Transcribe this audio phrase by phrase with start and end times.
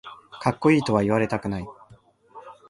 [0.39, 1.67] かっこいいとは言われたくない